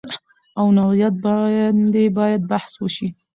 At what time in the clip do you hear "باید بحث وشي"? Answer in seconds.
2.17-3.07